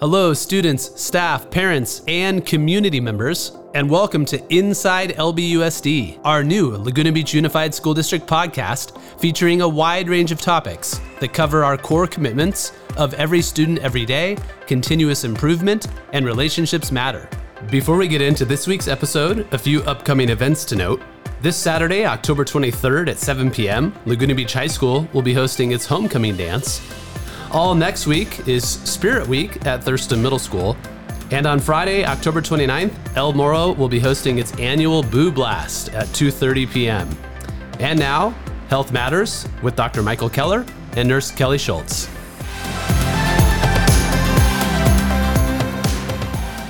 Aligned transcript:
Hello, 0.00 0.32
students, 0.32 0.98
staff, 1.00 1.50
parents, 1.50 2.02
and 2.08 2.46
community 2.46 2.98
members, 2.98 3.52
and 3.74 3.88
welcome 3.88 4.24
to 4.24 4.42
Inside 4.52 5.10
LBUSD, 5.10 6.20
our 6.24 6.42
new 6.42 6.70
Laguna 6.70 7.12
Beach 7.12 7.34
Unified 7.34 7.74
School 7.74 7.92
District 7.92 8.26
podcast 8.26 8.98
featuring 9.20 9.60
a 9.60 9.68
wide 9.68 10.08
range 10.08 10.32
of 10.32 10.40
topics 10.40 10.98
that 11.20 11.34
cover 11.34 11.62
our 11.62 11.76
core 11.76 12.06
commitments 12.06 12.72
of 12.96 13.12
every 13.14 13.42
student 13.42 13.78
every 13.80 14.06
day, 14.06 14.38
continuous 14.66 15.24
improvement, 15.24 15.86
and 16.14 16.24
relationships 16.24 16.90
matter. 16.90 17.28
Before 17.70 17.98
we 17.98 18.08
get 18.08 18.22
into 18.22 18.46
this 18.46 18.66
week's 18.66 18.88
episode, 18.88 19.46
a 19.52 19.58
few 19.58 19.82
upcoming 19.82 20.30
events 20.30 20.64
to 20.64 20.76
note. 20.76 21.02
This 21.42 21.56
Saturday, 21.56 22.04
October 22.04 22.44
23rd 22.44 23.08
at 23.08 23.18
7 23.18 23.50
p.m., 23.50 23.94
Laguna 24.04 24.34
Beach 24.34 24.52
High 24.52 24.66
School 24.66 25.08
will 25.12 25.22
be 25.22 25.32
hosting 25.32 25.72
its 25.72 25.86
homecoming 25.86 26.36
dance 26.36 26.80
all 27.50 27.74
next 27.74 28.06
week 28.06 28.46
is 28.46 28.64
Spirit 28.64 29.26
Week 29.26 29.66
at 29.66 29.82
Thurston 29.82 30.22
Middle 30.22 30.38
School. 30.38 30.76
And 31.32 31.46
on 31.46 31.58
Friday, 31.58 32.04
October 32.04 32.40
29th, 32.40 32.94
El 33.16 33.32
Morro 33.32 33.72
will 33.72 33.88
be 33.88 33.98
hosting 33.98 34.38
its 34.38 34.56
annual 34.60 35.02
Boo 35.02 35.32
Blast 35.32 35.88
at 35.88 36.06
2:30 36.08 36.70
p.m. 36.70 37.08
And 37.80 37.98
now, 37.98 38.30
Health 38.68 38.92
Matters 38.92 39.48
with 39.62 39.74
Dr. 39.74 40.00
Michael 40.00 40.30
Keller 40.30 40.64
and 40.96 41.08
Nurse 41.08 41.32
Kelly 41.32 41.58
Schultz. 41.58 42.08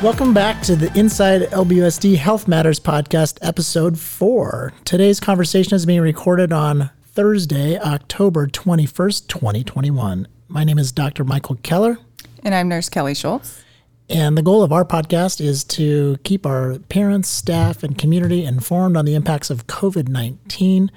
Welcome 0.03 0.33
back 0.33 0.63
to 0.63 0.77
the 0.77 0.91
Inside 0.99 1.43
LBUSD 1.51 2.17
Health 2.17 2.49
Matters 2.49 2.81
podcast, 2.81 3.37
episode 3.43 3.99
four. 3.99 4.73
Today's 4.87 5.21
conversation 5.21 5.75
is 5.75 5.85
being 5.85 6.01
recorded 6.01 6.55
on 6.55 6.89
Thursday, 7.05 7.79
October 7.79 8.47
21st, 8.47 9.29
2021. 9.29 10.27
My 10.49 10.65
name 10.65 10.79
is 10.79 10.91
Dr. 10.91 11.23
Michael 11.23 11.57
Keller. 11.57 11.99
And 12.43 12.55
I'm 12.55 12.67
Nurse 12.67 12.89
Kelly 12.89 13.13
Schultz. 13.13 13.63
And 14.09 14.39
the 14.39 14.43
goal 14.43 14.63
of 14.63 14.73
our 14.73 14.87
podcast 14.87 15.39
is 15.39 15.65
to 15.65 16.17
keep 16.25 16.47
our 16.47 16.79
parents, 16.89 17.29
staff, 17.29 17.83
and 17.83 17.99
community 17.99 18.47
informed 18.47 18.97
on 18.97 19.05
the 19.05 19.15
impacts 19.15 19.51
of 19.51 19.67
COVID 19.67 20.09
19 20.09 20.91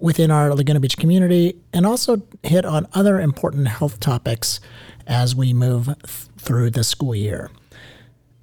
within 0.00 0.32
our 0.32 0.52
Laguna 0.52 0.80
Beach 0.80 0.96
community 0.96 1.60
and 1.72 1.86
also 1.86 2.22
hit 2.42 2.64
on 2.64 2.88
other 2.92 3.20
important 3.20 3.68
health 3.68 4.00
topics 4.00 4.58
as 5.06 5.36
we 5.36 5.52
move 5.52 5.86
th- 5.86 5.96
through 6.38 6.70
the 6.70 6.82
school 6.82 7.14
year. 7.14 7.50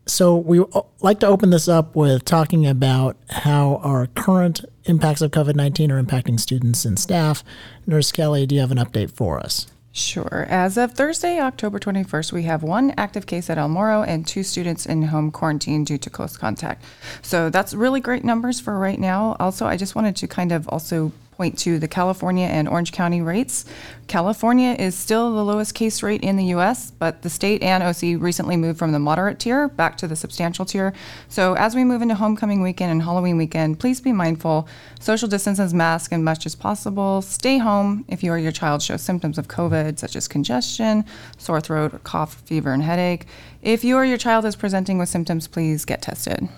So, 0.05 0.35
we 0.35 0.59
uh, 0.59 0.81
like 1.01 1.19
to 1.21 1.27
open 1.27 1.49
this 1.49 1.67
up 1.67 1.95
with 1.95 2.25
talking 2.25 2.67
about 2.67 3.15
how 3.29 3.77
our 3.83 4.07
current 4.07 4.65
impacts 4.85 5.21
of 5.21 5.31
COVID 5.31 5.55
19 5.55 5.91
are 5.91 6.01
impacting 6.01 6.39
students 6.39 6.85
and 6.85 6.99
staff. 6.99 7.43
Nurse 7.87 8.11
Kelly, 8.11 8.45
do 8.45 8.55
you 8.55 8.61
have 8.61 8.71
an 8.71 8.77
update 8.77 9.11
for 9.11 9.39
us? 9.39 9.67
Sure. 9.95 10.47
As 10.49 10.75
of 10.75 10.93
Thursday, 10.93 11.39
October 11.39 11.77
21st, 11.77 12.31
we 12.31 12.43
have 12.43 12.63
one 12.63 12.95
active 12.97 13.27
case 13.27 13.47
at 13.47 13.59
El 13.59 13.69
Morro 13.69 14.01
and 14.01 14.25
two 14.25 14.41
students 14.41 14.87
in 14.87 15.03
home 15.03 15.29
quarantine 15.29 15.83
due 15.83 15.99
to 15.99 16.09
close 16.09 16.35
contact. 16.35 16.83
So 17.21 17.51
that's 17.51 17.75
really 17.75 17.99
great 17.99 18.23
numbers 18.23 18.59
for 18.59 18.79
right 18.79 18.99
now. 18.99 19.35
Also, 19.39 19.67
I 19.67 19.77
just 19.77 19.93
wanted 19.93 20.15
to 20.15 20.27
kind 20.27 20.51
of 20.51 20.67
also 20.69 21.11
point 21.35 21.57
to 21.59 21.79
the 21.79 21.87
California 21.87 22.45
and 22.45 22.67
Orange 22.67 22.91
County 22.91 23.21
rates. 23.21 23.65
California 24.07 24.75
is 24.77 24.95
still 24.95 25.33
the 25.33 25.43
lowest 25.43 25.73
case 25.73 26.03
rate 26.03 26.21
in 26.21 26.35
the 26.35 26.45
U.S., 26.45 26.91
but 26.91 27.21
the 27.21 27.29
state 27.29 27.63
and 27.63 27.81
OC 27.81 28.21
recently 28.21 28.57
moved 28.57 28.77
from 28.77 28.91
the 28.91 28.99
moderate 28.99 29.39
tier 29.39 29.67
back 29.67 29.97
to 29.97 30.07
the 30.07 30.15
substantial 30.15 30.65
tier. 30.65 30.93
So 31.29 31.55
as 31.55 31.75
we 31.75 31.83
move 31.83 32.01
into 32.01 32.15
homecoming 32.15 32.61
weekend 32.61 32.91
and 32.91 33.01
Halloween 33.01 33.37
weekend, 33.37 33.79
please 33.79 34.01
be 34.01 34.11
mindful. 34.11 34.67
Social 34.99 35.27
distance 35.27 35.59
and 35.59 35.73
mask 35.73 36.13
as 36.13 36.19
much 36.19 36.45
as 36.45 36.55
possible. 36.55 37.21
Stay 37.21 37.57
home 37.57 38.05
if 38.07 38.23
you 38.23 38.31
or 38.31 38.37
your 38.37 38.51
child 38.51 38.81
shows 38.81 39.01
symptoms 39.01 39.37
of 39.37 39.47
COVID, 39.47 39.99
such 39.99 40.15
as 40.15 40.27
congestion, 40.27 41.05
sore 41.37 41.61
throat, 41.61 42.03
cough, 42.03 42.35
fever, 42.45 42.73
and 42.73 42.83
headache. 42.83 43.25
If 43.61 43.83
you 43.83 43.95
or 43.95 44.05
your 44.05 44.17
child 44.17 44.45
is 44.45 44.55
presenting 44.55 44.97
with 44.97 45.09
symptoms, 45.09 45.47
please 45.47 45.85
get 45.85 46.01
tested. 46.01 46.49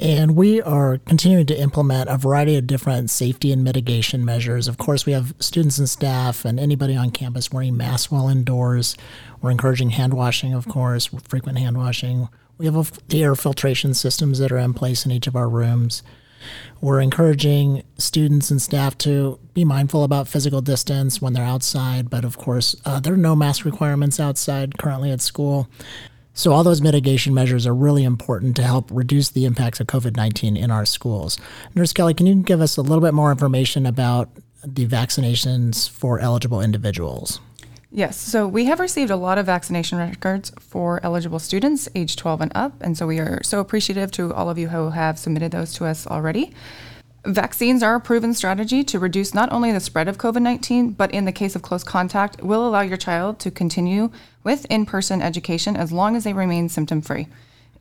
And 0.00 0.36
we 0.36 0.62
are 0.62 0.98
continuing 0.98 1.46
to 1.46 1.60
implement 1.60 2.08
a 2.08 2.16
variety 2.16 2.56
of 2.56 2.68
different 2.68 3.10
safety 3.10 3.50
and 3.50 3.64
mitigation 3.64 4.24
measures. 4.24 4.68
Of 4.68 4.78
course, 4.78 5.04
we 5.06 5.12
have 5.12 5.34
students 5.40 5.78
and 5.78 5.88
staff 5.88 6.44
and 6.44 6.60
anybody 6.60 6.94
on 6.94 7.10
campus 7.10 7.50
wearing 7.52 7.76
masks 7.76 8.10
while 8.10 8.28
indoors. 8.28 8.96
We're 9.42 9.50
encouraging 9.50 9.90
hand 9.90 10.14
washing, 10.14 10.54
of 10.54 10.68
course, 10.68 11.06
frequent 11.24 11.58
hand 11.58 11.76
washing. 11.76 12.28
We 12.58 12.66
have 12.66 12.92
the 13.08 13.22
air 13.22 13.34
filtration 13.34 13.92
systems 13.92 14.38
that 14.38 14.52
are 14.52 14.58
in 14.58 14.72
place 14.72 15.04
in 15.04 15.10
each 15.10 15.26
of 15.26 15.34
our 15.34 15.48
rooms. 15.48 16.04
We're 16.80 17.00
encouraging 17.00 17.82
students 17.98 18.50
and 18.52 18.62
staff 18.62 18.96
to 18.98 19.40
be 19.54 19.64
mindful 19.64 20.04
about 20.04 20.28
physical 20.28 20.60
distance 20.60 21.20
when 21.20 21.32
they're 21.32 21.44
outside, 21.44 22.08
but 22.08 22.24
of 22.24 22.38
course, 22.38 22.76
uh, 22.84 23.00
there 23.00 23.14
are 23.14 23.16
no 23.16 23.34
mask 23.34 23.64
requirements 23.64 24.20
outside 24.20 24.78
currently 24.78 25.10
at 25.10 25.20
school. 25.20 25.68
So, 26.38 26.52
all 26.52 26.62
those 26.62 26.80
mitigation 26.80 27.34
measures 27.34 27.66
are 27.66 27.74
really 27.74 28.04
important 28.04 28.54
to 28.56 28.62
help 28.62 28.90
reduce 28.92 29.28
the 29.28 29.44
impacts 29.44 29.80
of 29.80 29.88
COVID 29.88 30.16
19 30.16 30.56
in 30.56 30.70
our 30.70 30.86
schools. 30.86 31.36
Nurse 31.74 31.92
Kelly, 31.92 32.14
can 32.14 32.26
you 32.26 32.36
give 32.36 32.60
us 32.60 32.76
a 32.76 32.80
little 32.80 33.00
bit 33.00 33.12
more 33.12 33.32
information 33.32 33.84
about 33.84 34.30
the 34.64 34.86
vaccinations 34.86 35.90
for 35.90 36.20
eligible 36.20 36.60
individuals? 36.60 37.40
Yes, 37.90 38.16
so 38.16 38.46
we 38.46 38.66
have 38.66 38.78
received 38.78 39.10
a 39.10 39.16
lot 39.16 39.36
of 39.36 39.46
vaccination 39.46 39.98
records 39.98 40.52
for 40.60 41.04
eligible 41.04 41.40
students 41.40 41.88
age 41.96 42.14
12 42.14 42.42
and 42.42 42.52
up, 42.54 42.80
and 42.80 42.96
so 42.96 43.08
we 43.08 43.18
are 43.18 43.42
so 43.42 43.58
appreciative 43.58 44.12
to 44.12 44.32
all 44.32 44.48
of 44.48 44.58
you 44.58 44.68
who 44.68 44.90
have 44.90 45.18
submitted 45.18 45.50
those 45.50 45.72
to 45.72 45.86
us 45.86 46.06
already. 46.06 46.54
Vaccines 47.28 47.82
are 47.82 47.96
a 47.96 48.00
proven 48.00 48.32
strategy 48.32 48.82
to 48.82 48.98
reduce 48.98 49.34
not 49.34 49.52
only 49.52 49.70
the 49.70 49.80
spread 49.80 50.08
of 50.08 50.16
COVID 50.16 50.40
19, 50.40 50.92
but 50.92 51.10
in 51.10 51.26
the 51.26 51.30
case 51.30 51.54
of 51.54 51.60
close 51.60 51.84
contact, 51.84 52.42
will 52.42 52.66
allow 52.66 52.80
your 52.80 52.96
child 52.96 53.38
to 53.40 53.50
continue 53.50 54.10
with 54.42 54.64
in 54.70 54.86
person 54.86 55.20
education 55.20 55.76
as 55.76 55.92
long 55.92 56.16
as 56.16 56.24
they 56.24 56.32
remain 56.32 56.70
symptom 56.70 57.02
free. 57.02 57.28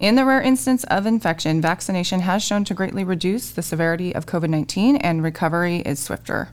In 0.01 0.15
the 0.15 0.25
rare 0.25 0.41
instance 0.41 0.83
of 0.89 1.05
infection, 1.05 1.61
vaccination 1.61 2.19
has 2.19 2.43
shown 2.43 2.65
to 2.65 2.73
greatly 2.73 3.05
reduce 3.05 3.49
the 3.49 3.61
severity 3.61 4.13
of 4.13 4.25
COVID 4.25 4.49
19 4.49 4.97
and 4.97 5.23
recovery 5.23 5.77
is 5.77 5.97
swifter. 5.97 6.49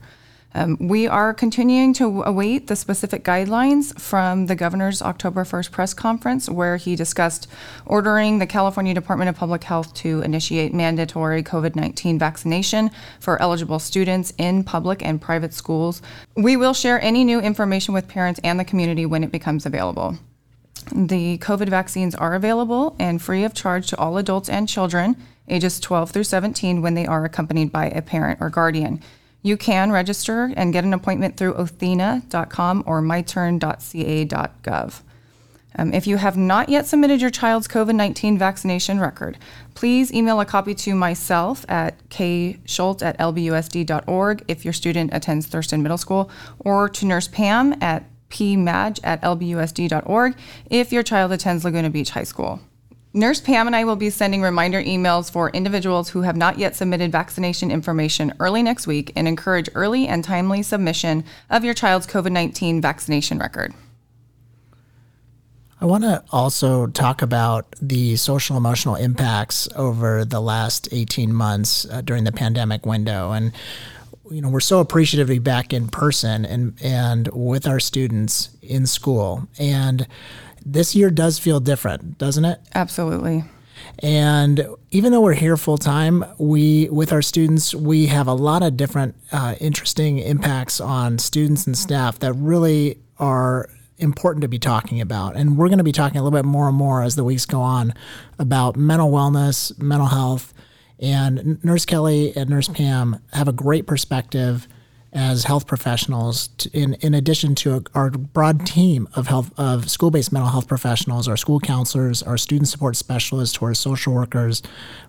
Um, 0.56 0.76
we 0.80 1.08
are 1.08 1.34
continuing 1.34 1.92
to 1.94 2.22
await 2.22 2.68
the 2.68 2.76
specific 2.76 3.24
guidelines 3.24 3.98
from 4.00 4.46
the 4.46 4.54
governor's 4.54 5.02
October 5.02 5.44
1st 5.44 5.72
press 5.72 5.94
conference, 5.94 6.48
where 6.48 6.76
he 6.76 6.94
discussed 6.94 7.48
ordering 7.86 8.38
the 8.38 8.46
California 8.46 8.94
Department 8.94 9.28
of 9.28 9.36
Public 9.36 9.64
Health 9.64 9.92
to 9.94 10.22
initiate 10.22 10.72
mandatory 10.72 11.42
COVID 11.42 11.74
19 11.74 12.20
vaccination 12.20 12.92
for 13.18 13.40
eligible 13.42 13.80
students 13.80 14.32
in 14.38 14.62
public 14.62 15.04
and 15.04 15.20
private 15.20 15.52
schools. 15.52 16.00
We 16.36 16.56
will 16.56 16.74
share 16.74 17.02
any 17.02 17.24
new 17.24 17.40
information 17.40 17.92
with 17.92 18.06
parents 18.06 18.38
and 18.44 18.60
the 18.60 18.64
community 18.64 19.06
when 19.06 19.24
it 19.24 19.32
becomes 19.32 19.66
available. 19.66 20.18
The 20.92 21.38
COVID 21.38 21.68
vaccines 21.68 22.14
are 22.14 22.34
available 22.34 22.94
and 23.00 23.20
free 23.20 23.42
of 23.42 23.54
charge 23.54 23.88
to 23.88 23.98
all 23.98 24.18
adults 24.18 24.48
and 24.48 24.68
children 24.68 25.16
ages 25.48 25.80
12 25.80 26.10
through 26.10 26.24
17 26.24 26.80
when 26.80 26.94
they 26.94 27.06
are 27.06 27.24
accompanied 27.24 27.72
by 27.72 27.86
a 27.86 28.02
parent 28.02 28.40
or 28.40 28.50
guardian. 28.50 29.02
You 29.44 29.56
can 29.58 29.92
register 29.92 30.50
and 30.56 30.72
get 30.72 30.84
an 30.84 30.94
appointment 30.94 31.36
through 31.36 31.54
othena.com 31.54 32.82
or 32.86 33.02
myturn.ca.gov. 33.02 35.02
Um, 35.76 35.92
if 35.92 36.06
you 36.06 36.16
have 36.16 36.36
not 36.38 36.70
yet 36.70 36.86
submitted 36.86 37.20
your 37.20 37.28
child's 37.28 37.68
COVID 37.68 37.94
19 37.94 38.38
vaccination 38.38 39.00
record, 39.00 39.36
please 39.74 40.10
email 40.14 40.40
a 40.40 40.46
copy 40.46 40.74
to 40.76 40.94
myself 40.94 41.66
at 41.68 42.08
kschultz 42.08 43.02
at 43.02 43.18
lbusd.org 43.18 44.44
if 44.48 44.64
your 44.64 44.72
student 44.72 45.10
attends 45.12 45.46
Thurston 45.46 45.82
Middle 45.82 45.98
School, 45.98 46.30
or 46.60 46.88
to 46.88 47.04
Nurse 47.04 47.28
Pam 47.28 47.76
at 47.82 48.04
pmadge 48.30 48.98
at 49.04 49.20
lbusd.org 49.20 50.36
if 50.70 50.90
your 50.90 51.02
child 51.02 51.32
attends 51.32 51.66
Laguna 51.66 51.90
Beach 51.90 52.10
High 52.10 52.24
School. 52.24 52.60
Nurse 53.16 53.40
Pam 53.40 53.68
and 53.68 53.76
I 53.76 53.84
will 53.84 53.94
be 53.94 54.10
sending 54.10 54.42
reminder 54.42 54.82
emails 54.82 55.30
for 55.30 55.48
individuals 55.50 56.08
who 56.08 56.22
have 56.22 56.36
not 56.36 56.58
yet 56.58 56.74
submitted 56.74 57.12
vaccination 57.12 57.70
information 57.70 58.34
early 58.40 58.60
next 58.60 58.88
week 58.88 59.12
and 59.14 59.28
encourage 59.28 59.70
early 59.76 60.08
and 60.08 60.24
timely 60.24 60.64
submission 60.64 61.24
of 61.48 61.64
your 61.64 61.74
child's 61.74 62.08
COVID 62.08 62.32
19 62.32 62.80
vaccination 62.80 63.38
record. 63.38 63.72
I 65.80 65.84
want 65.84 66.02
to 66.02 66.24
also 66.32 66.88
talk 66.88 67.22
about 67.22 67.76
the 67.80 68.16
social 68.16 68.56
emotional 68.56 68.96
impacts 68.96 69.68
over 69.76 70.24
the 70.24 70.40
last 70.40 70.88
18 70.90 71.32
months 71.32 71.86
uh, 71.88 72.00
during 72.00 72.24
the 72.24 72.32
pandemic 72.32 72.84
window. 72.84 73.30
And 73.30 73.52
you 74.28 74.40
know, 74.40 74.48
we're 74.48 74.58
so 74.58 74.80
appreciative 74.80 75.28
to 75.28 75.34
be 75.34 75.38
back 75.38 75.72
in 75.72 75.86
person 75.86 76.44
and 76.44 76.74
and 76.82 77.28
with 77.32 77.68
our 77.68 77.78
students 77.78 78.48
in 78.60 78.86
school. 78.86 79.46
And 79.56 80.08
this 80.64 80.94
year 80.94 81.10
does 81.10 81.38
feel 81.38 81.60
different, 81.60 82.18
doesn't 82.18 82.44
it? 82.44 82.60
Absolutely. 82.74 83.44
And 84.00 84.66
even 84.90 85.12
though 85.12 85.20
we're 85.20 85.34
here 85.34 85.56
full 85.56 85.78
time, 85.78 86.24
we 86.38 86.88
with 86.90 87.12
our 87.12 87.22
students 87.22 87.74
we 87.74 88.06
have 88.06 88.26
a 88.26 88.32
lot 88.32 88.62
of 88.62 88.76
different 88.76 89.14
uh, 89.32 89.54
interesting 89.60 90.18
impacts 90.18 90.80
on 90.80 91.18
students 91.18 91.66
and 91.66 91.76
staff 91.76 92.18
that 92.20 92.32
really 92.34 92.98
are 93.18 93.68
important 93.98 94.42
to 94.42 94.48
be 94.48 94.58
talking 94.58 95.00
about. 95.00 95.36
And 95.36 95.56
we're 95.56 95.68
going 95.68 95.78
to 95.78 95.84
be 95.84 95.92
talking 95.92 96.18
a 96.18 96.22
little 96.22 96.36
bit 96.36 96.44
more 96.44 96.68
and 96.68 96.76
more 96.76 97.02
as 97.02 97.14
the 97.16 97.24
weeks 97.24 97.46
go 97.46 97.60
on 97.60 97.94
about 98.38 98.76
mental 98.76 99.10
wellness, 99.10 99.76
mental 99.80 100.08
health, 100.08 100.52
and 100.98 101.62
Nurse 101.64 101.84
Kelly 101.84 102.36
and 102.36 102.50
Nurse 102.50 102.68
Pam 102.68 103.20
have 103.32 103.48
a 103.48 103.52
great 103.52 103.86
perspective 103.86 104.66
as 105.14 105.44
health 105.44 105.66
professionals, 105.66 106.48
to, 106.58 106.68
in, 106.70 106.94
in 106.94 107.14
addition 107.14 107.54
to 107.54 107.84
our 107.94 108.10
broad 108.10 108.66
team 108.66 109.08
of 109.14 109.28
health 109.28 109.56
of 109.56 109.88
school-based 109.88 110.32
mental 110.32 110.50
health 110.50 110.66
professionals, 110.66 111.28
our 111.28 111.36
school 111.36 111.60
counselors, 111.60 112.20
our 112.24 112.36
student 112.36 112.66
support 112.66 112.96
specialists, 112.96 113.58
our 113.62 113.74
social 113.74 114.12
workers, 114.12 114.60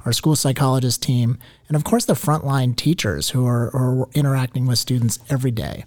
our 0.06 0.14
school 0.14 0.36
psychologist 0.36 1.02
team, 1.02 1.40
and 1.68 1.76
of 1.76 1.84
course 1.84 2.06
the 2.06 2.14
frontline 2.14 2.76
teachers 2.76 3.32
who 3.32 3.48
are, 3.48 3.76
are 3.76 4.08
interacting 4.14 4.68
with 4.68 4.78
students 4.78 5.18
every 5.30 5.52
day. 5.52 5.86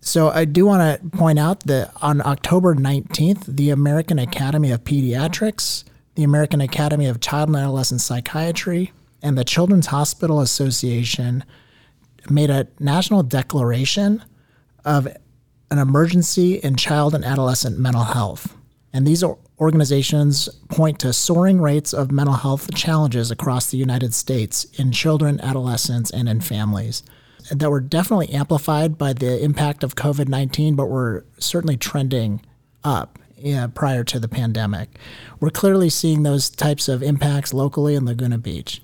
So 0.00 0.30
I 0.30 0.46
do 0.46 0.64
want 0.64 1.02
to 1.02 1.18
point 1.18 1.38
out 1.38 1.60
that 1.64 1.92
on 2.00 2.22
October 2.22 2.74
19th, 2.74 3.44
the 3.44 3.68
American 3.68 4.18
Academy 4.18 4.70
of 4.70 4.84
Pediatrics, 4.84 5.84
the 6.14 6.24
American 6.24 6.62
Academy 6.62 7.06
of 7.06 7.20
Child 7.20 7.50
and 7.50 7.58
Adolescent 7.58 8.00
Psychiatry, 8.00 8.92
and 9.22 9.36
the 9.36 9.44
Children's 9.44 9.88
Hospital 9.88 10.40
Association 10.40 11.44
made 12.30 12.50
a 12.50 12.68
national 12.78 13.22
declaration 13.22 14.22
of 14.84 15.08
an 15.70 15.78
emergency 15.78 16.54
in 16.54 16.76
child 16.76 17.14
and 17.14 17.24
adolescent 17.24 17.78
mental 17.78 18.04
health. 18.04 18.56
And 18.92 19.06
these 19.06 19.22
organizations 19.60 20.48
point 20.68 20.98
to 21.00 21.12
soaring 21.12 21.60
rates 21.60 21.92
of 21.92 22.10
mental 22.10 22.36
health 22.36 22.74
challenges 22.74 23.30
across 23.30 23.70
the 23.70 23.76
United 23.76 24.14
States 24.14 24.64
in 24.78 24.92
children, 24.92 25.40
adolescents, 25.40 26.10
and 26.10 26.28
in 26.28 26.40
families 26.40 27.02
that 27.50 27.70
were 27.70 27.80
definitely 27.80 28.30
amplified 28.30 28.98
by 28.98 29.12
the 29.12 29.42
impact 29.42 29.82
of 29.82 29.94
COVID 29.94 30.28
19, 30.28 30.74
but 30.74 30.86
were 30.86 31.24
certainly 31.38 31.76
trending 31.76 32.42
up 32.84 33.18
yeah, 33.36 33.66
prior 33.68 34.04
to 34.04 34.18
the 34.18 34.28
pandemic. 34.28 34.88
We're 35.40 35.50
clearly 35.50 35.90
seeing 35.90 36.22
those 36.22 36.50
types 36.50 36.88
of 36.88 37.02
impacts 37.02 37.54
locally 37.54 37.94
in 37.94 38.04
Laguna 38.04 38.38
Beach. 38.38 38.82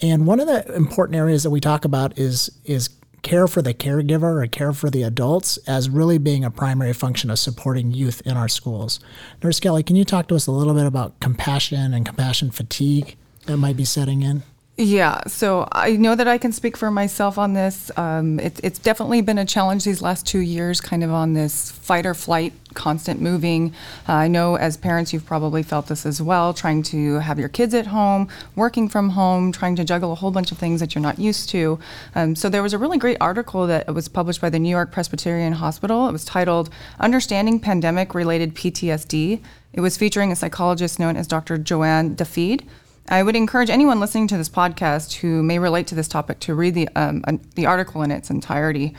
And 0.00 0.26
one 0.26 0.40
of 0.40 0.46
the 0.46 0.74
important 0.74 1.16
areas 1.16 1.42
that 1.42 1.50
we 1.50 1.60
talk 1.60 1.84
about 1.84 2.18
is 2.18 2.50
is 2.64 2.90
care 3.22 3.48
for 3.48 3.62
the 3.62 3.74
caregiver 3.74 4.42
or 4.42 4.46
care 4.46 4.72
for 4.72 4.90
the 4.90 5.02
adults 5.02 5.56
as 5.66 5.90
really 5.90 6.18
being 6.18 6.44
a 6.44 6.50
primary 6.50 6.92
function 6.92 7.30
of 7.30 7.38
supporting 7.38 7.90
youth 7.90 8.22
in 8.24 8.36
our 8.36 8.48
schools. 8.48 9.00
Nurse 9.42 9.58
Kelly, 9.58 9.82
can 9.82 9.96
you 9.96 10.04
talk 10.04 10.28
to 10.28 10.36
us 10.36 10.46
a 10.46 10.52
little 10.52 10.72
bit 10.72 10.86
about 10.86 11.18
compassion 11.20 11.92
and 11.92 12.06
compassion 12.06 12.50
fatigue 12.50 13.16
that 13.46 13.56
might 13.56 13.76
be 13.76 13.84
setting 13.84 14.22
in? 14.22 14.44
Yeah, 14.80 15.22
so 15.26 15.66
I 15.72 15.96
know 15.96 16.14
that 16.14 16.28
I 16.28 16.38
can 16.38 16.52
speak 16.52 16.76
for 16.76 16.88
myself 16.88 17.36
on 17.36 17.52
this. 17.52 17.90
Um, 17.96 18.38
it, 18.38 18.60
it's 18.62 18.78
definitely 18.78 19.20
been 19.22 19.36
a 19.36 19.44
challenge 19.44 19.82
these 19.84 20.00
last 20.00 20.24
two 20.24 20.38
years, 20.38 20.80
kind 20.80 21.02
of 21.02 21.10
on 21.10 21.34
this 21.34 21.72
fight 21.72 22.06
or 22.06 22.14
flight, 22.14 22.52
constant 22.74 23.20
moving. 23.20 23.74
Uh, 24.08 24.12
I 24.12 24.28
know 24.28 24.54
as 24.54 24.76
parents, 24.76 25.12
you've 25.12 25.26
probably 25.26 25.64
felt 25.64 25.88
this 25.88 26.06
as 26.06 26.22
well, 26.22 26.54
trying 26.54 26.84
to 26.84 27.18
have 27.18 27.40
your 27.40 27.48
kids 27.48 27.74
at 27.74 27.88
home, 27.88 28.28
working 28.54 28.88
from 28.88 29.10
home, 29.10 29.50
trying 29.50 29.74
to 29.74 29.84
juggle 29.84 30.12
a 30.12 30.14
whole 30.14 30.30
bunch 30.30 30.52
of 30.52 30.58
things 30.58 30.78
that 30.78 30.94
you're 30.94 31.02
not 31.02 31.18
used 31.18 31.48
to. 31.48 31.80
Um, 32.14 32.36
so 32.36 32.48
there 32.48 32.62
was 32.62 32.72
a 32.72 32.78
really 32.78 32.98
great 32.98 33.16
article 33.20 33.66
that 33.66 33.92
was 33.92 34.06
published 34.06 34.40
by 34.40 34.48
the 34.48 34.60
New 34.60 34.70
York 34.70 34.92
Presbyterian 34.92 35.54
Hospital. 35.54 36.08
It 36.08 36.12
was 36.12 36.24
titled 36.24 36.70
Understanding 37.00 37.58
Pandemic 37.58 38.14
Related 38.14 38.54
PTSD. 38.54 39.42
It 39.72 39.80
was 39.80 39.96
featuring 39.96 40.30
a 40.30 40.36
psychologist 40.36 41.00
known 41.00 41.16
as 41.16 41.26
Dr. 41.26 41.58
JoAnn 41.58 42.14
Difede. 42.14 42.64
I 43.10 43.22
would 43.22 43.36
encourage 43.36 43.70
anyone 43.70 44.00
listening 44.00 44.28
to 44.28 44.36
this 44.36 44.50
podcast 44.50 45.14
who 45.14 45.42
may 45.42 45.58
relate 45.58 45.86
to 45.86 45.94
this 45.94 46.08
topic 46.08 46.40
to 46.40 46.54
read 46.54 46.74
the, 46.74 46.88
um, 46.94 47.24
the 47.54 47.64
article 47.64 48.02
in 48.02 48.10
its 48.10 48.28
entirety. 48.28 48.94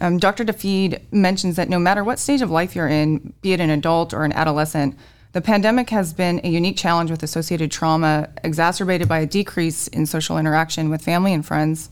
Um, 0.00 0.18
Dr. 0.18 0.44
Difede 0.44 1.02
mentions 1.10 1.56
that 1.56 1.68
no 1.68 1.80
matter 1.80 2.04
what 2.04 2.20
stage 2.20 2.40
of 2.40 2.50
life 2.50 2.76
you're 2.76 2.88
in, 2.88 3.32
be 3.42 3.52
it 3.52 3.60
an 3.60 3.68
adult 3.68 4.14
or 4.14 4.24
an 4.24 4.32
adolescent, 4.32 4.96
the 5.32 5.40
pandemic 5.40 5.90
has 5.90 6.12
been 6.12 6.40
a 6.44 6.48
unique 6.48 6.76
challenge 6.76 7.10
with 7.10 7.22
associated 7.22 7.72
trauma, 7.72 8.28
exacerbated 8.44 9.08
by 9.08 9.18
a 9.18 9.26
decrease 9.26 9.88
in 9.88 10.06
social 10.06 10.38
interaction 10.38 10.88
with 10.88 11.02
family 11.02 11.32
and 11.32 11.44
friends. 11.44 11.90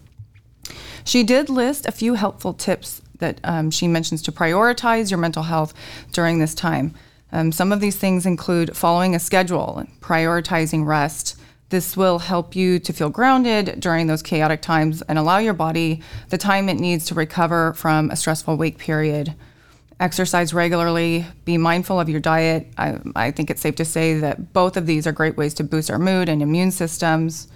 She 1.05 1.25
did 1.25 1.49
list 1.49 1.87
a 1.87 1.93
few 1.93 2.15
helpful 2.15 2.55
tips 2.55 3.03
that 3.19 3.41
um, 3.43 3.71
she 3.71 3.89
mentions 3.89 4.23
to 4.23 4.33
prioritize 4.33 5.11
your 5.11 5.19
mental 5.19 5.43
health 5.43 5.75
during 6.13 6.39
this 6.39 6.55
time. 6.55 6.95
Um, 7.33 7.51
some 7.51 7.73
of 7.73 7.81
these 7.81 7.97
things 7.97 8.25
include 8.25 8.77
following 8.77 9.15
a 9.15 9.21
schedule, 9.21 9.85
prioritizing 10.01 10.87
rest, 10.87 11.40
this 11.71 11.97
will 11.97 12.19
help 12.19 12.55
you 12.55 12.79
to 12.81 12.93
feel 12.93 13.11
grounded 13.11 13.81
during 13.81 14.09
those 14.09 14.23
chaotic 14.23 14.61
times 14.61 15.03
and 15.03 15.19
allow 15.19 15.39
your 15.39 15.55
body 15.55 16.03
the 16.29 16.39
time 16.39 16.69
it 16.69 16.79
needs 16.79 17.07
to 17.07 17.15
recover 17.15 17.73
from 17.75 18.11
a 18.11 18.17
stressful 18.17 18.57
wake 18.57 18.79
period. 18.79 19.35
Exercise 20.01 20.53
regularly, 20.53 21.27
be 21.45 21.59
mindful 21.59 22.01
of 22.01 22.09
your 22.09 22.21
diet. 22.21 22.67
I, 22.77 22.99
I 23.15 23.31
think 23.31 23.51
it's 23.51 23.61
safe 23.61 23.77
to 23.77 23.85
say 23.85 24.19
that 24.19 24.53
both 24.53 24.77
of 24.77 24.87
these 24.87 25.07
are 25.07 25.13
great 25.13 25.37
ways 25.37 25.55
to 25.55 25.65
boost 25.65 25.91
our 25.91 25.99
mood 25.99 26.29
and 26.29 26.43
immune 26.43 26.73
systems. 26.73 27.49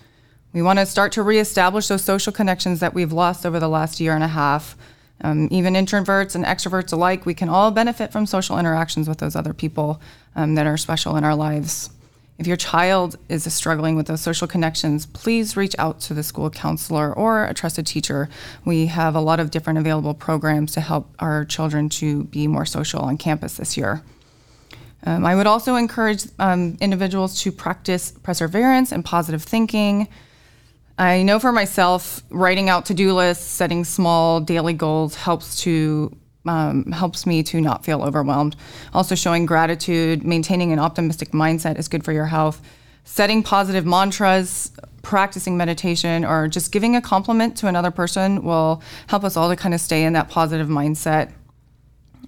We 0.53 0.63
want 0.63 0.79
to 0.79 0.87
start 0.87 1.11
to 1.13 1.23
reestablish 1.23 1.89
those 1.89 2.05
social 2.05 2.33
connections 2.33 2.81
that 2.81 2.95
we've 2.95 3.13
lost 3.13 3.45
over 3.45 3.59
the 3.59 3.69
last 3.69 3.99
year 3.99 4.15
and 4.15 4.23
a 4.23 4.29
half. 4.29 4.77
Um, 5.23 5.49
even 5.51 5.75
introverts 5.75 6.37
and 6.37 6.45
extroverts 6.45 6.93
alike, 6.93 7.27
we 7.27 7.35
can 7.35 7.49
all 7.49 7.71
benefit 7.71 8.13
from 8.13 8.27
social 8.27 8.59
interactions 8.59 9.09
with 9.09 9.19
those 9.19 9.35
other 9.35 9.55
people 9.55 10.01
um, 10.37 10.55
that 10.55 10.67
are 10.67 10.77
special 10.77 11.17
in 11.17 11.25
our 11.25 11.35
lives. 11.35 11.91
If 12.37 12.49
your 12.49 12.57
child 12.57 13.17
is 13.29 13.53
struggling 13.55 13.95
with 13.95 14.07
those 14.07 14.21
social 14.21 14.49
connections, 14.49 15.07
please 15.07 15.57
reach 15.57 15.77
out 15.79 16.01
to 16.01 16.15
the 16.15 16.25
school 16.25 16.51
counselor 16.51 17.13
or 17.13 17.45
a 17.45 17.55
trusted 17.55 17.87
teacher. 17.87 18.29
We 18.65 18.87
have 18.87 19.15
a 19.15 19.21
lot 19.21 19.39
of 19.39 19.53
different 19.53 19.79
available 19.79 20.15
programs 20.15 20.73
to 20.73 20.81
help 20.81 21.15
our 21.21 21.45
children 21.45 21.89
to 21.91 22.25
be 22.25 22.49
more 22.49 22.67
social 22.67 23.01
on 23.03 23.19
campus 23.19 23.57
this 23.57 23.77
year. 23.77 24.03
Um, 25.07 25.25
I 25.25 25.37
would 25.37 25.47
also 25.47 25.77
encourage 25.77 26.27
um, 26.39 26.77
individuals 26.81 27.41
to 27.43 27.53
practice 27.53 28.11
perseverance 28.23 28.91
and 28.91 29.05
positive 29.05 29.43
thinking. 29.43 30.09
I 30.99 31.23
know 31.23 31.39
for 31.39 31.53
myself, 31.53 32.23
writing 32.31 32.69
out 32.69 32.87
to 32.87 32.95
do 32.95 33.13
lists, 33.13 33.45
setting 33.45 33.85
small 33.85 34.41
daily 34.41 34.73
goals 34.73 35.15
helps 35.15 35.61
to 35.63 36.17
um, 36.47 36.91
helps 36.93 37.27
me 37.27 37.43
to 37.45 37.61
not 37.61 37.85
feel 37.85 38.03
overwhelmed. 38.03 38.57
Also, 38.93 39.15
showing 39.15 39.47
gratitude, 39.47 40.25
maintaining 40.25 40.73
an 40.73 40.79
optimistic 40.79 41.31
mindset 41.31 41.79
is 41.79 41.89
good 41.89 42.05
for 42.05 42.13
your 42.13 42.27
health. 42.27 42.61
Setting 43.05 43.43
positive 43.43 43.85
mantras, 43.85 44.73
practicing 45.03 45.57
meditation, 45.57 46.25
or 46.25 46.49
just 46.49 46.73
giving 46.73 46.97
a 46.97 47.01
compliment 47.01 47.57
to 47.59 47.67
another 47.67 47.91
person 47.91 48.43
will 48.43 48.83
help 49.07 49.25
us 49.25 49.37
all 49.37 49.49
to 49.51 49.57
kind 49.57 49.75
of 49.75 49.81
stay 49.81 50.05
in 50.05 50.15
that 50.15 50.29
positive 50.29 50.69
mindset. 50.69 51.33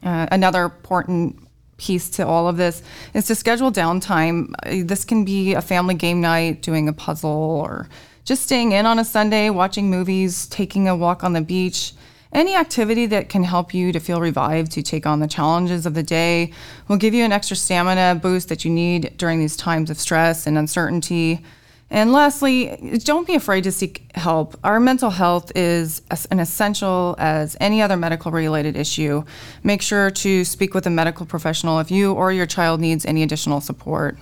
Uh, 0.02 0.26
another 0.30 0.64
important 0.64 1.38
piece 1.78 2.08
to 2.08 2.26
all 2.26 2.48
of 2.48 2.56
this 2.56 2.82
is 3.14 3.26
to 3.26 3.34
schedule 3.34 3.70
downtime. 3.70 4.52
This 4.86 5.04
can 5.04 5.24
be 5.24 5.54
a 5.54 5.62
family 5.62 5.94
game 5.94 6.20
night, 6.20 6.62
doing 6.62 6.88
a 6.88 6.92
puzzle, 6.92 7.30
or 7.30 7.88
just 8.24 8.42
staying 8.42 8.72
in 8.72 8.86
on 8.86 8.98
a 8.98 9.04
Sunday, 9.04 9.50
watching 9.50 9.90
movies, 9.90 10.46
taking 10.46 10.88
a 10.88 10.96
walk 10.96 11.24
on 11.24 11.32
the 11.32 11.40
beach. 11.40 11.92
Any 12.32 12.55
activity 12.55 13.06
that 13.06 13.28
can 13.28 13.44
help 13.44 13.73
you 13.73 13.93
to 13.93 14.00
feel 14.00 14.20
revived 14.20 14.73
to 14.73 14.82
take 14.82 15.06
on 15.06 15.20
the 15.20 15.29
challenges 15.29 15.86
of 15.86 15.94
the 15.94 16.03
day 16.03 16.53
will 16.89 16.96
give 16.96 17.15
you 17.15 17.24
an 17.24 17.32
extra 17.32 17.56
stamina 17.56 18.19
boost 18.20 18.48
that 18.48 18.65
you 18.65 18.70
need 18.70 19.17
during 19.17 19.39
these 19.39 19.56
times 19.56 19.91
of 19.91 19.98
stress 19.98 20.46
and 20.46 20.58
uncertainty. 20.58 21.44
And 21.89 22.12
lastly, 22.12 22.98
don't 23.05 23.29
be 23.29 23.36
afraid 23.36 23.62
to 23.65 23.70
seek 23.70 24.10
help. 24.17 24.58
Our 24.65 24.81
mental 24.81 25.10
health 25.10 25.53
is 25.55 26.03
an 26.32 26.41
essential 26.41 27.15
as 27.17 27.56
any 27.60 27.81
other 27.81 27.96
medical 27.96 28.32
related 28.32 28.77
issue. 28.77 29.22
Make 29.62 29.82
sure 29.82 30.10
to 30.10 30.44
speak 30.44 30.74
with 30.74 30.84
a 30.86 30.91
medical 30.91 31.27
professional 31.27 31.79
if 31.79 31.93
you 31.93 32.12
or 32.12 32.32
your 32.32 32.46
child 32.46 32.81
needs 32.81 33.06
any 33.06 33.22
additional 33.22 33.60
support. 33.60 34.19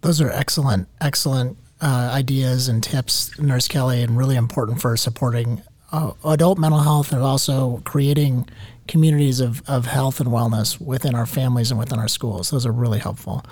Those 0.00 0.22
are 0.22 0.30
excellent, 0.30 0.88
excellent 1.00 1.58
uh, 1.82 2.10
ideas 2.12 2.68
and 2.68 2.82
tips, 2.82 3.38
Nurse 3.38 3.68
Kelly, 3.68 4.02
and 4.02 4.16
really 4.16 4.36
important 4.36 4.80
for 4.80 4.96
supporting 4.96 5.62
uh, 5.90 6.12
adult 6.24 6.58
mental 6.58 6.80
health 6.80 7.12
and 7.12 7.22
also 7.22 7.80
creating 7.84 8.48
communities 8.88 9.38
of, 9.38 9.62
of 9.68 9.86
health 9.86 10.18
and 10.18 10.30
wellness 10.30 10.80
within 10.80 11.14
our 11.14 11.26
families 11.26 11.70
and 11.70 11.78
within 11.78 11.98
our 11.98 12.08
schools. 12.08 12.50
Those 12.50 12.66
are 12.66 12.72
really 12.72 12.98
helpful. 12.98 13.44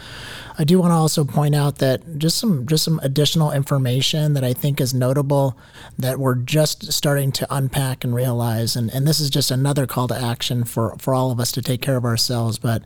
I 0.58 0.64
do 0.64 0.80
want 0.80 0.90
to 0.90 0.96
also 0.96 1.24
point 1.24 1.54
out 1.54 1.78
that 1.78 2.18
just 2.18 2.38
some 2.38 2.66
just 2.66 2.84
some 2.84 2.98
additional 3.02 3.52
information 3.52 4.32
that 4.32 4.42
I 4.42 4.54
think 4.54 4.80
is 4.80 4.92
notable 4.94 5.56
that 5.98 6.18
we're 6.18 6.34
just 6.34 6.92
starting 6.92 7.30
to 7.32 7.46
unpack 7.54 8.02
and 8.02 8.14
realize 8.14 8.74
and, 8.74 8.90
and 8.92 9.06
this 9.06 9.20
is 9.20 9.30
just 9.30 9.50
another 9.50 9.86
call 9.86 10.08
to 10.08 10.16
action 10.16 10.64
for, 10.64 10.96
for 10.98 11.14
all 11.14 11.30
of 11.30 11.38
us 11.38 11.52
to 11.52 11.62
take 11.62 11.82
care 11.82 11.96
of 11.96 12.04
ourselves. 12.04 12.58
But 12.58 12.82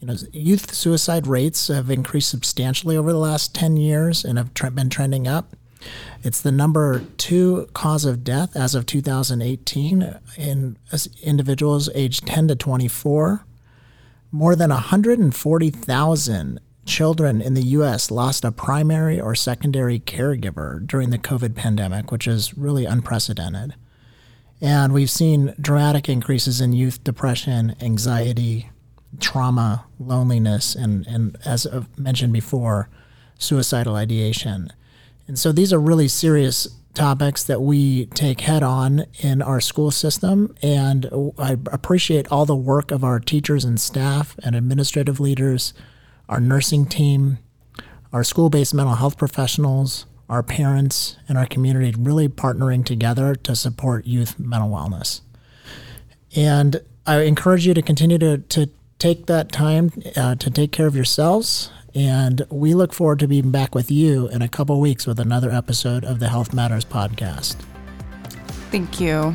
you 0.00 0.06
know, 0.06 0.14
youth 0.32 0.74
suicide 0.74 1.26
rates 1.26 1.68
have 1.68 1.90
increased 1.90 2.30
substantially 2.30 2.96
over 2.96 3.12
the 3.12 3.18
last 3.18 3.54
10 3.54 3.76
years 3.76 4.24
and 4.24 4.38
have 4.38 4.54
been 4.74 4.88
trending 4.88 5.28
up. 5.28 5.54
It's 6.22 6.40
the 6.40 6.52
number 6.52 7.04
two 7.16 7.68
cause 7.72 8.04
of 8.04 8.24
death 8.24 8.56
as 8.56 8.74
of 8.74 8.86
2018 8.86 10.18
in 10.36 10.76
individuals 11.22 11.88
aged 11.94 12.26
10 12.26 12.48
to 12.48 12.56
24. 12.56 13.44
More 14.32 14.54
than 14.54 14.70
140,000 14.70 16.60
children 16.84 17.40
in 17.40 17.54
the 17.54 17.62
U.S. 17.62 18.10
lost 18.10 18.44
a 18.44 18.52
primary 18.52 19.20
or 19.20 19.34
secondary 19.34 19.98
caregiver 19.98 20.86
during 20.86 21.10
the 21.10 21.18
COVID 21.18 21.54
pandemic, 21.54 22.10
which 22.10 22.26
is 22.26 22.56
really 22.56 22.84
unprecedented. 22.84 23.74
And 24.60 24.92
we've 24.92 25.10
seen 25.10 25.54
dramatic 25.60 26.08
increases 26.08 26.60
in 26.60 26.72
youth 26.72 27.02
depression, 27.02 27.74
anxiety, 27.80 28.70
trauma, 29.18 29.86
loneliness, 29.98 30.74
and, 30.74 31.06
and 31.06 31.36
as 31.44 31.66
I've 31.66 31.98
mentioned 31.98 32.32
before, 32.32 32.88
suicidal 33.38 33.96
ideation. 33.96 34.70
And 35.30 35.38
so 35.38 35.52
these 35.52 35.72
are 35.72 35.78
really 35.78 36.08
serious 36.08 36.66
topics 36.92 37.44
that 37.44 37.62
we 37.62 38.06
take 38.06 38.40
head 38.40 38.64
on 38.64 39.04
in 39.20 39.42
our 39.42 39.60
school 39.60 39.92
system. 39.92 40.56
And 40.60 41.08
I 41.38 41.52
appreciate 41.70 42.26
all 42.32 42.44
the 42.46 42.56
work 42.56 42.90
of 42.90 43.04
our 43.04 43.20
teachers 43.20 43.64
and 43.64 43.80
staff 43.80 44.34
and 44.42 44.56
administrative 44.56 45.20
leaders, 45.20 45.72
our 46.28 46.40
nursing 46.40 46.84
team, 46.84 47.38
our 48.12 48.24
school 48.24 48.50
based 48.50 48.74
mental 48.74 48.96
health 48.96 49.18
professionals, 49.18 50.04
our 50.28 50.42
parents, 50.42 51.16
and 51.28 51.38
our 51.38 51.46
community 51.46 51.94
really 51.96 52.28
partnering 52.28 52.84
together 52.84 53.36
to 53.36 53.54
support 53.54 54.06
youth 54.06 54.36
mental 54.36 54.68
wellness. 54.68 55.20
And 56.34 56.80
I 57.06 57.20
encourage 57.20 57.64
you 57.64 57.74
to 57.74 57.82
continue 57.82 58.18
to, 58.18 58.38
to 58.38 58.68
take 58.98 59.26
that 59.26 59.52
time 59.52 59.92
uh, 60.16 60.34
to 60.34 60.50
take 60.50 60.72
care 60.72 60.88
of 60.88 60.96
yourselves 60.96 61.70
and 61.94 62.46
we 62.50 62.74
look 62.74 62.92
forward 62.92 63.18
to 63.20 63.28
being 63.28 63.50
back 63.50 63.74
with 63.74 63.90
you 63.90 64.28
in 64.28 64.42
a 64.42 64.48
couple 64.48 64.80
weeks 64.80 65.06
with 65.06 65.18
another 65.18 65.50
episode 65.50 66.04
of 66.04 66.18
the 66.18 66.28
Health 66.28 66.52
Matters 66.52 66.84
podcast. 66.84 67.56
Thank 68.70 69.00
you. 69.00 69.34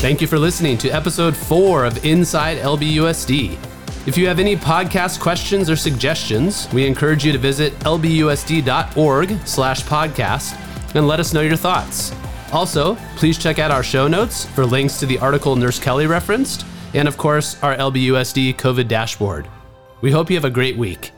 Thank 0.00 0.20
you 0.20 0.26
for 0.26 0.38
listening 0.38 0.78
to 0.78 0.88
episode 0.90 1.36
four 1.36 1.84
of 1.84 2.04
Inside 2.04 2.58
LBUSD. 2.58 3.58
If 4.06 4.18
you 4.18 4.26
have 4.26 4.40
any 4.40 4.56
podcast 4.56 5.20
questions 5.20 5.70
or 5.70 5.76
suggestions, 5.76 6.68
we 6.72 6.86
encourage 6.86 7.24
you 7.24 7.30
to 7.32 7.38
visit 7.38 7.72
lbusd.org 7.80 9.46
slash 9.46 9.82
podcast 9.84 10.94
and 10.96 11.06
let 11.06 11.20
us 11.20 11.32
know 11.32 11.40
your 11.40 11.56
thoughts. 11.56 12.12
Also, 12.52 12.96
please 13.16 13.38
check 13.38 13.58
out 13.58 13.70
our 13.70 13.82
show 13.82 14.08
notes 14.08 14.44
for 14.44 14.66
links 14.66 14.98
to 14.98 15.06
the 15.06 15.18
article 15.18 15.54
Nurse 15.54 15.78
Kelly 15.78 16.06
referenced 16.06 16.66
and 16.94 17.08
of 17.08 17.16
course, 17.16 17.62
our 17.62 17.76
LBUSD 17.76 18.56
COVID 18.56 18.88
dashboard. 18.88 19.48
We 20.00 20.10
hope 20.10 20.30
you 20.30 20.36
have 20.36 20.44
a 20.44 20.50
great 20.50 20.76
week. 20.76 21.12